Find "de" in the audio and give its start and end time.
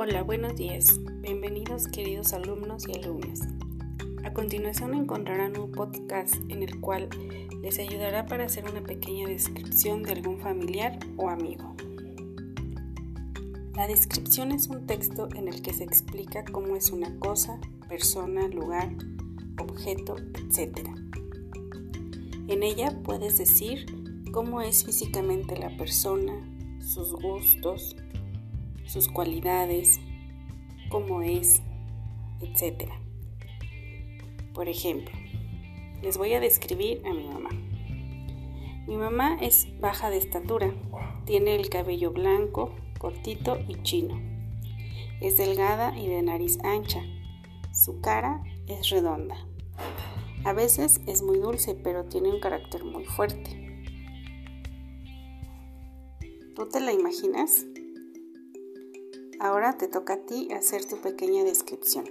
10.04-10.12, 40.08-40.16, 46.08-46.22